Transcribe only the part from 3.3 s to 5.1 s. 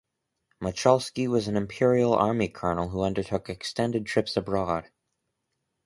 extended trips abroad.